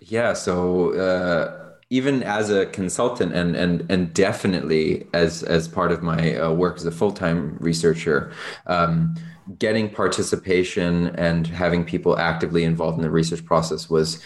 [0.00, 0.92] Yeah, so.
[0.92, 6.52] Uh even as a consultant and and and definitely as as part of my uh,
[6.52, 8.32] work as a full time researcher,
[8.66, 9.14] um,
[9.58, 14.20] getting participation and having people actively involved in the research process was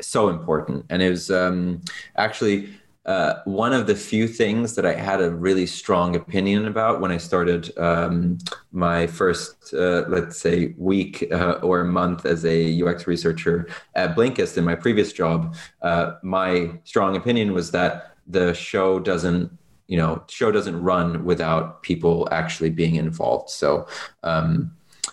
[0.00, 0.86] so important.
[0.88, 1.82] And it was um,
[2.16, 2.70] actually
[3.08, 7.10] uh, one of the few things that I had a really strong opinion about when
[7.10, 8.36] I started um,
[8.70, 14.58] my first, uh, let's say, week uh, or month as a UX researcher at Blinkist
[14.58, 15.56] in my previous job.
[15.80, 21.82] Uh, my strong opinion was that the show doesn't, you know, show doesn't run without
[21.82, 23.48] people actually being involved.
[23.48, 23.86] So
[24.22, 24.70] um,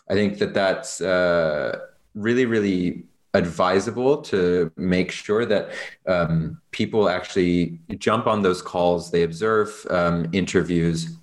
[0.09, 1.79] I think that that's uh,
[2.13, 3.05] really, really
[3.35, 5.69] advisable to make sure that
[6.07, 11.17] um, people actually jump on those calls, they observe um, interviews,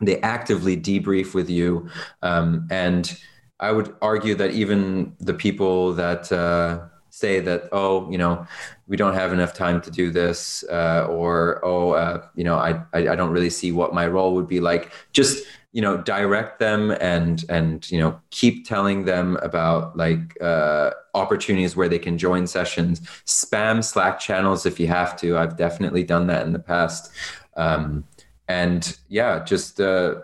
[0.00, 1.88] they actively debrief with you.
[2.22, 3.18] Um, and
[3.60, 8.46] I would argue that even the people that uh, say that, oh, you know,
[8.88, 12.70] we don't have enough time to do this, uh, or, oh, uh, you know, I,
[12.92, 16.60] I, I don't really see what my role would be like, just you know direct
[16.60, 22.16] them and and you know keep telling them about like uh, opportunities where they can
[22.16, 25.36] join sessions spam slack channels if you have to.
[25.36, 27.10] I've definitely done that in the past.
[27.56, 28.04] Um,
[28.46, 30.20] and yeah just uh,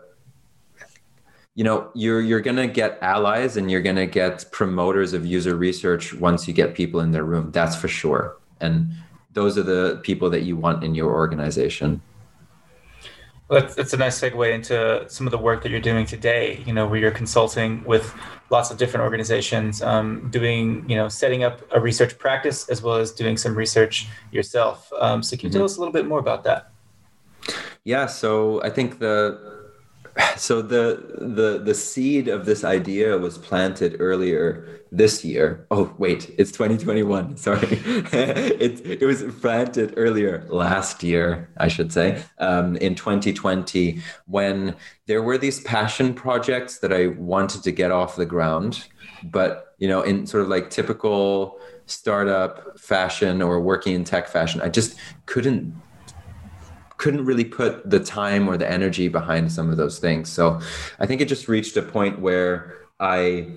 [1.57, 6.15] you know you're you're gonna get allies and you're gonna get promoters of user research
[6.15, 8.37] once you get people in their room that's for sure.
[8.61, 8.93] And
[9.33, 12.01] those are the people that you want in your organization
[13.51, 16.63] Well, that's, that's a nice segue into some of the work that you're doing today.
[16.65, 18.15] You know, where you're consulting with
[18.49, 22.95] lots of different organizations, um, doing you know setting up a research practice as well
[22.95, 24.93] as doing some research yourself.
[25.01, 25.59] Um, so can you mm-hmm.
[25.59, 26.71] tell us a little bit more about that?
[27.83, 29.60] Yeah, so I think the
[30.37, 35.67] so the the the seed of this idea was planted earlier this year.
[35.71, 37.61] Oh wait it's 2021 sorry.
[38.61, 45.23] It, it was planted earlier last year i should say um, in 2020 when there
[45.23, 48.89] were these passion projects that i wanted to get off the ground.
[49.23, 54.61] But you know in sort of like typical startup fashion or working in tech fashion
[54.61, 55.75] i just couldn't
[57.01, 60.31] couldn't really put the time or the energy behind some of those things.
[60.31, 60.61] So
[60.99, 63.49] I think it just reached a point where I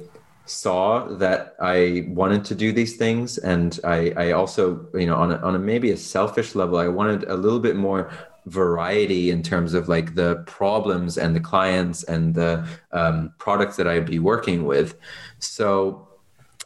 [0.46, 3.38] saw that I wanted to do these things.
[3.38, 6.88] And I, I also, you know, on a, on a maybe a selfish level, I
[6.88, 8.10] wanted a little bit more
[8.46, 13.90] variety in terms of like the problems and the clients and the um, products that
[13.90, 14.98] I'd be working with.
[15.40, 16.08] So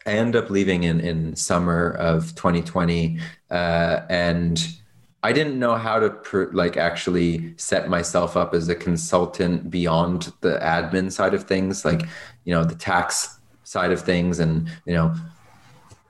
[0.06, 4.78] I ended up leaving in, in summer of 2020 uh, and
[5.24, 10.32] I didn't know how to pr- like actually set myself up as a consultant beyond
[10.42, 12.02] the admin side of things, like
[12.46, 15.16] you know the tax side of things, and you know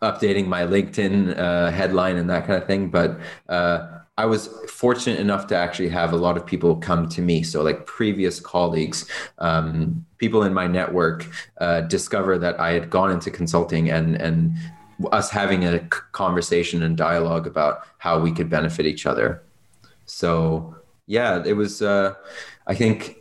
[0.01, 2.89] updating my LinkedIn uh, headline and that kind of thing.
[2.89, 7.21] But uh, I was fortunate enough to actually have a lot of people come to
[7.21, 7.43] me.
[7.43, 11.27] So, like previous colleagues, um, people in my network,
[11.59, 14.53] uh, discover that I had gone into consulting and and
[15.11, 15.79] us having a
[16.11, 19.43] conversation and dialogue about how we could benefit each other.
[20.05, 21.81] So yeah, it was.
[21.81, 22.15] Uh,
[22.65, 23.17] I think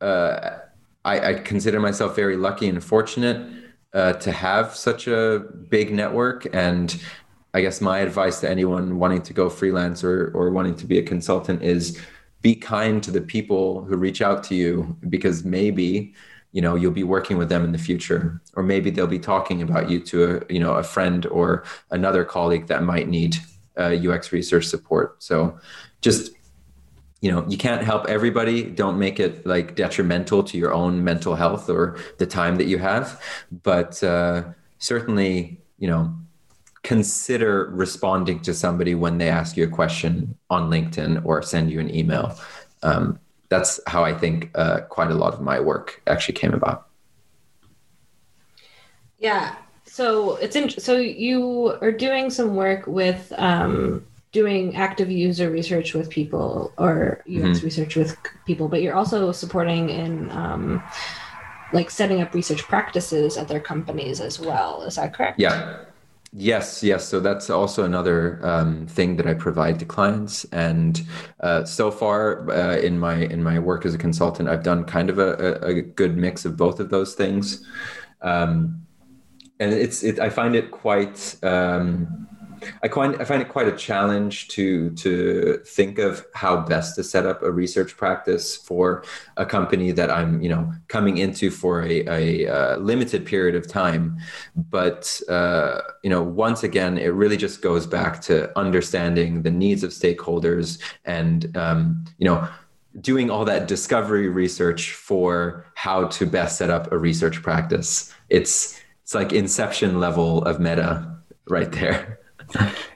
[0.00, 0.58] uh,
[1.04, 3.46] I, I, consider myself very lucky and fortunate
[3.92, 6.46] uh, to have such a big network.
[6.54, 7.00] And
[7.54, 10.98] I guess my advice to anyone wanting to go freelance or or wanting to be
[10.98, 12.00] a consultant is
[12.42, 16.14] be kind to the people who reach out to you because maybe
[16.52, 18.40] you know you'll be working with them in the future.
[18.54, 22.24] Or maybe they'll be talking about you to a you know a friend or another
[22.24, 23.36] colleague that might need
[23.76, 25.22] uh, ux research support.
[25.22, 25.58] So
[26.00, 26.32] just
[27.20, 28.64] you know you can't help everybody.
[28.64, 32.78] Don't make it like detrimental to your own mental health or the time that you
[32.78, 33.20] have.
[33.62, 34.44] But uh,
[34.78, 36.14] certainly you know
[36.82, 41.78] consider responding to somebody when they ask you a question on linkedin or send you
[41.78, 42.38] an email.
[42.82, 46.86] Um, that's how I think uh, quite a lot of my work actually came about.
[49.18, 49.56] Yeah.
[49.84, 55.94] So it's in, so you are doing some work with um, doing active user research
[55.94, 57.64] with people or UX mm-hmm.
[57.64, 60.82] research with people, but you're also supporting in um,
[61.72, 64.82] like setting up research practices at their companies as well.
[64.82, 65.40] Is that correct?
[65.40, 65.84] Yeah.
[66.32, 67.08] Yes, yes.
[67.08, 70.44] So that's also another um, thing that I provide to clients.
[70.52, 71.02] And
[71.40, 75.10] uh, so far uh, in my in my work as a consultant, I've done kind
[75.10, 77.66] of a, a good mix of both of those things.
[78.22, 78.86] Um,
[79.58, 82.28] and it's it, I find it quite um,
[82.82, 87.04] I find I find it quite a challenge to to think of how best to
[87.04, 89.04] set up a research practice for
[89.36, 93.68] a company that I'm you know coming into for a, a, a limited period of
[93.68, 94.18] time.
[94.56, 99.82] But uh, you know, once again, it really just goes back to understanding the needs
[99.82, 102.48] of stakeholders and um, you know
[103.00, 108.12] doing all that discovery research for how to best set up a research practice.
[108.28, 111.18] It's it's like inception level of meta
[111.48, 112.20] right there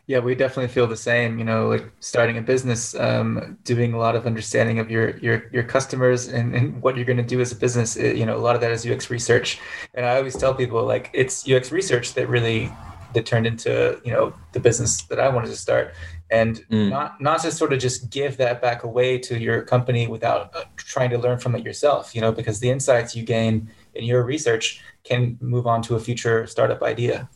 [0.07, 1.39] yeah, we definitely feel the same.
[1.39, 5.49] You know, like starting a business, um, doing a lot of understanding of your your
[5.53, 7.97] your customers and, and what you're going to do as a business.
[7.97, 9.61] It, you know, a lot of that is UX research,
[9.95, 12.71] and I always tell people like it's UX research that really
[13.15, 15.95] that turned into you know the business that I wanted to start,
[16.31, 16.91] and mm.
[16.91, 20.65] not not to sort of just give that back away to your company without uh,
[20.77, 22.15] trying to learn from it yourself.
[22.15, 26.01] You know, because the insights you gain in your research can move on to a
[26.01, 27.29] future startup idea.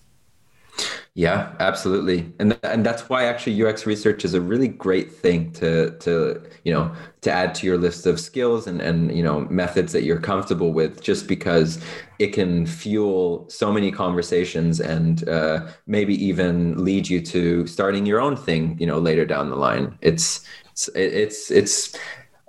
[1.18, 5.90] Yeah, absolutely, and and that's why actually UX research is a really great thing to
[5.98, 9.92] to you know to add to your list of skills and and you know methods
[9.94, 11.80] that you're comfortable with, just because
[12.20, 18.20] it can fuel so many conversations and uh, maybe even lead you to starting your
[18.20, 19.98] own thing, you know, later down the line.
[20.00, 21.98] It's it's it's, it's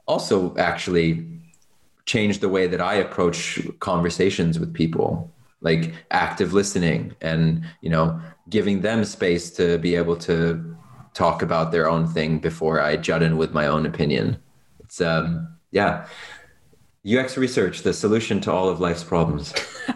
[0.05, 1.25] also actually
[2.05, 8.19] changed the way that I approach conversations with people like active listening and you know
[8.49, 10.75] giving them space to be able to
[11.13, 14.37] talk about their own thing before I jut in with my own opinion.
[14.79, 16.07] It's um yeah.
[17.07, 19.53] UX research, the solution to all of life's problems.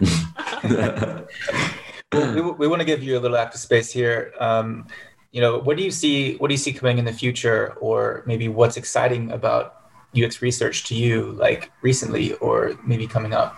[2.12, 4.32] we, we want to give you a little active space here.
[4.40, 4.86] Um,
[5.30, 6.36] you know, what do you see?
[6.36, 9.82] What do you see coming in the future, or maybe what's exciting about
[10.16, 13.56] UX research to you, like recently or maybe coming up?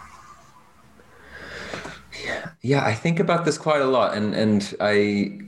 [2.63, 5.39] Yeah, I think about this quite a lot, and and I,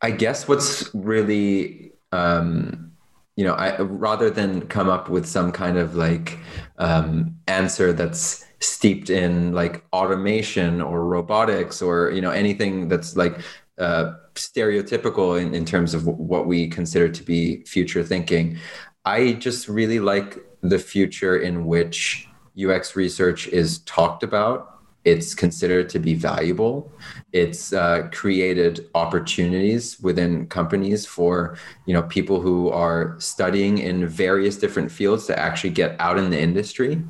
[0.00, 2.92] I guess what's really, um,
[3.36, 6.38] you know, I rather than come up with some kind of like
[6.78, 13.40] um, answer that's steeped in like automation or robotics or you know anything that's like
[13.78, 18.58] uh, stereotypical in, in terms of what we consider to be future thinking.
[19.04, 22.28] I just really like the future in which
[22.60, 24.75] UX research is talked about.
[25.06, 26.90] It's considered to be valuable.
[27.32, 34.56] It's uh, created opportunities within companies for you know people who are studying in various
[34.56, 37.04] different fields to actually get out in the industry.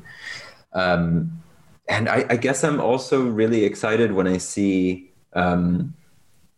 [0.73, 1.41] Um,
[1.89, 5.95] and I, I, guess I'm also really excited when I see um,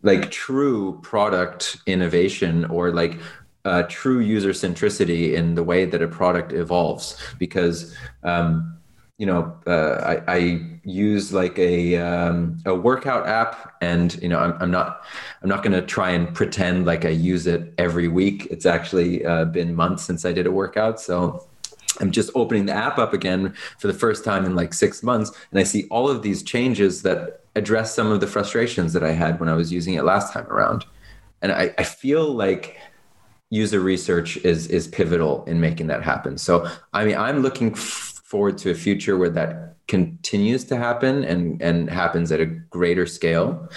[0.01, 3.17] like true product innovation or like
[3.63, 8.78] uh, true user centricity in the way that a product evolves because um,
[9.19, 14.39] you know uh, I, I, use like a um, a workout app and you know
[14.39, 15.03] I'm, I'm not
[15.43, 19.23] I'm not going to try and pretend like I use it every week it's actually
[19.23, 21.45] uh, been months since I did a workout so
[21.99, 25.31] I'm just opening the app up again for the first time in like six months,
[25.51, 29.11] and I see all of these changes that address some of the frustrations that I
[29.11, 30.85] had when I was using it last time around.
[31.41, 32.77] And I, I feel like
[33.49, 36.37] user research is is pivotal in making that happen.
[36.37, 41.23] So I mean, I'm looking f- forward to a future where that continues to happen
[41.23, 43.67] and and happens at a greater scale.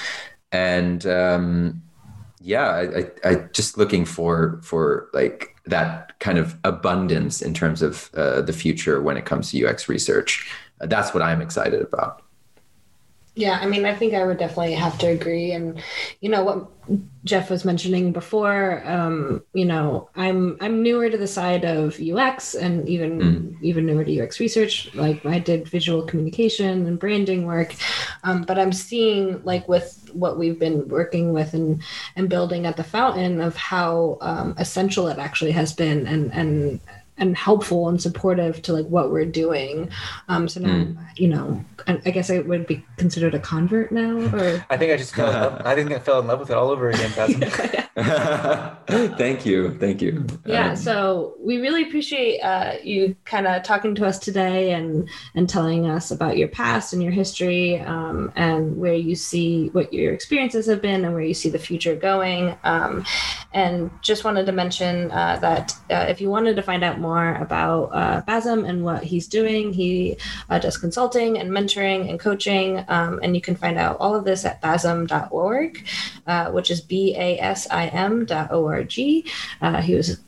[0.53, 1.82] And um,
[2.42, 7.80] yeah, I, I, I just looking for for like that kind of abundance in terms
[7.80, 10.53] of uh, the future when it comes to UX research.
[10.80, 12.22] That's what I'm excited about.
[13.35, 15.53] Yeah, I mean, I think I would definitely have to agree.
[15.53, 15.83] And
[16.20, 16.68] you know what
[17.24, 22.55] Jeff was mentioning before, um, you know, I'm I'm newer to the side of UX
[22.55, 23.62] and even mm.
[23.62, 24.95] even newer to UX research.
[24.95, 27.74] Like I did visual communication and branding work,
[28.22, 31.83] um, but I'm seeing like with what we've been working with and
[32.16, 36.80] and building at the fountain of how um, essential it actually has been and and
[37.22, 39.88] and helpful and supportive to like what we're doing.
[40.28, 41.06] Um, so now, mm.
[41.16, 44.16] you know, I, I, guess I would be considered a convert now.
[44.36, 45.62] Or I think I just fell in love.
[45.64, 47.12] I think I fell in love with it all over again.
[49.16, 50.26] thank you, thank you.
[50.44, 55.08] Yeah, um, so we really appreciate uh, you kind of talking to us today and
[55.36, 59.92] and telling us about your past and your history um, and where you see what
[59.92, 62.56] your experiences have been and where you see the future going.
[62.64, 63.04] Um,
[63.52, 67.11] and just wanted to mention uh, that uh, if you wanted to find out more
[67.18, 69.72] about uh, Basim and what he's doing.
[69.72, 70.16] He
[70.50, 74.24] uh, does consulting and mentoring and coaching, um, and you can find out all of
[74.24, 75.86] this at basim.org,
[76.26, 79.26] uh, which is B A S I M dot O R G.
[79.60, 80.18] Uh, he was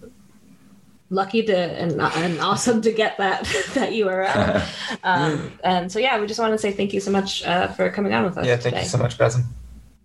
[1.11, 4.63] lucky to and, and awesome to get that that URL.
[5.05, 7.91] Um, and so yeah, we just want to say thank you so much uh, for
[7.91, 8.47] coming on with us.
[8.47, 8.83] Yeah, thank today.
[8.85, 9.45] you so much, Basim.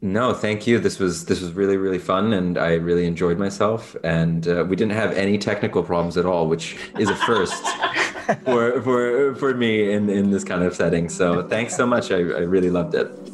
[0.02, 0.80] No, thank you.
[0.80, 3.98] This was this was really really fun, and I really enjoyed myself.
[4.04, 7.64] And uh, we didn't have any technical problems at all, which is a first
[8.46, 11.10] for for for me in in this kind of setting.
[11.10, 12.12] So thanks so much.
[12.12, 13.29] I, I really loved it.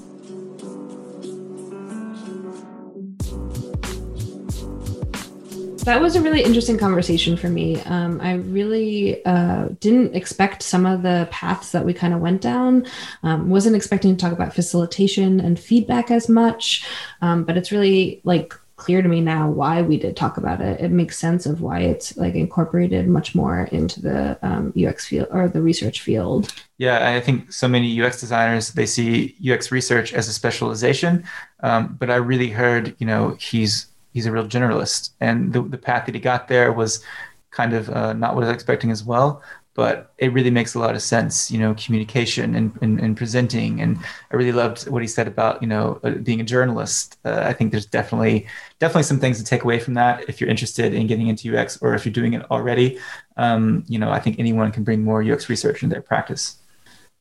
[5.85, 7.79] That was a really interesting conversation for me.
[7.81, 12.41] Um, I really uh, didn't expect some of the paths that we kind of went
[12.41, 12.87] down.
[13.21, 16.85] Um, wasn't expecting to talk about facilitation and feedback as much,
[17.21, 20.81] um, but it's really like clear to me now why we did talk about it.
[20.81, 25.27] It makes sense of why it's like incorporated much more into the um, UX field
[25.31, 26.51] or the research field.
[26.79, 31.25] Yeah, I think so many UX designers they see UX research as a specialization,
[31.61, 35.77] um, but I really heard you know he's he's a real generalist, and the the
[35.77, 37.03] path that he got there was
[37.51, 39.43] kind of uh, not what I was expecting as well.
[39.75, 43.81] But it really makes a lot of sense, you know, communication and, and, and presenting.
[43.81, 43.97] And
[44.31, 47.17] I really loved what he said about, you know, uh, being a journalist.
[47.25, 48.47] Uh, I think there's definitely
[48.79, 51.77] definitely some things to take away from that if you're interested in getting into UX
[51.81, 52.97] or if you're doing it already.
[53.35, 56.55] Um, you know, I think anyone can bring more UX research into their practice.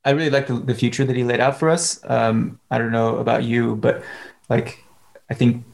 [0.04, 1.98] I really like the, the future that he laid out for us.
[2.04, 4.04] Um, I don't know about you, but
[4.48, 4.84] like
[5.28, 5.64] I think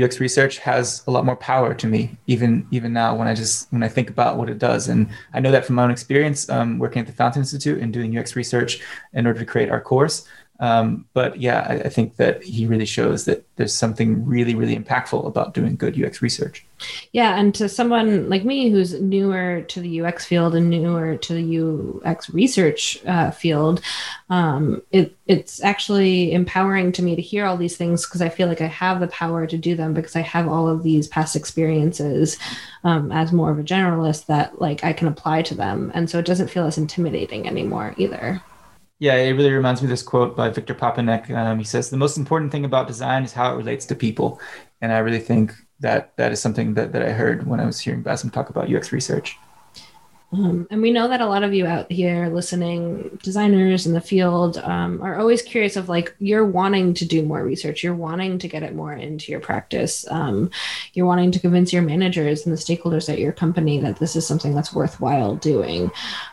[0.00, 3.72] UX research has a lot more power to me, even even now when I just
[3.72, 4.88] when I think about what it does.
[4.88, 7.92] And I know that from my own experience um, working at the Fountain Institute and
[7.92, 8.80] doing UX research
[9.12, 10.26] in order to create our course.
[10.60, 14.76] Um, but yeah, I, I, think that he really shows that there's something really, really
[14.76, 16.64] impactful about doing good UX research.
[17.10, 21.34] Yeah, and to someone like me who's newer to the UX field and newer to
[21.34, 23.80] the UX research uh, field,
[24.30, 28.46] um, it, it's actually empowering to me to hear all these things because I feel
[28.46, 31.34] like I have the power to do them because I have all of these past
[31.34, 32.38] experiences
[32.84, 36.20] um, as more of a generalist that like I can apply to them, and so
[36.20, 38.40] it doesn't feel as intimidating anymore either.
[39.00, 41.30] Yeah, it really reminds me of this quote by Victor Papanek.
[41.30, 44.40] Um, he says, The most important thing about design is how it relates to people.
[44.80, 47.80] And I really think that that is something that, that I heard when I was
[47.80, 49.36] hearing Basim talk about UX research.
[50.34, 54.00] Um, and we know that a lot of you out here listening, designers in the
[54.00, 58.38] field, um, are always curious of like you're wanting to do more research, you're wanting
[58.40, 60.50] to get it more into your practice, um,
[60.92, 64.26] you're wanting to convince your managers and the stakeholders at your company that this is
[64.26, 65.90] something that's worthwhile doing.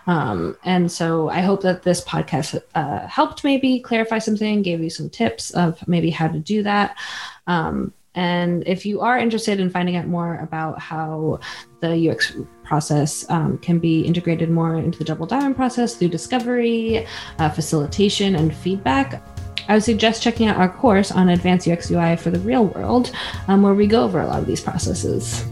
[0.07, 4.89] Um, and so I hope that this podcast uh, helped maybe clarify something, gave you
[4.89, 6.97] some tips of maybe how to do that.
[7.45, 11.39] Um, and if you are interested in finding out more about how
[11.79, 12.33] the UX
[12.63, 17.07] process um, can be integrated more into the double diamond process through discovery,
[17.39, 19.23] uh, facilitation, and feedback,
[19.69, 23.11] I would suggest checking out our course on advanced UX UI for the real world,
[23.47, 25.45] um, where we go over a lot of these processes.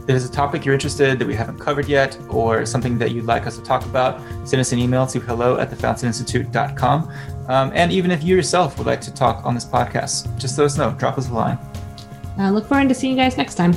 [0.00, 3.24] If there's a topic you're interested that we haven't covered yet, or something that you'd
[3.24, 7.10] like us to talk about, send us an email to hello at thefountaininstitute.com.
[7.48, 10.64] Um, and even if you yourself would like to talk on this podcast, just let
[10.64, 10.92] us know.
[10.92, 11.58] Drop us a line.
[12.38, 13.74] Uh, look forward to seeing you guys next time.